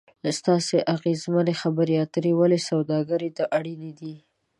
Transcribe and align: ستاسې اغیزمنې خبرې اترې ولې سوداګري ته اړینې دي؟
ستاسې 0.39 0.77
اغیزمنې 0.95 1.53
خبرې 1.61 1.95
اترې 2.05 2.31
ولې 2.39 2.59
سوداګري 2.69 3.29
ته 3.37 3.43
اړینې 3.57 3.91
دي؟ 3.99 4.15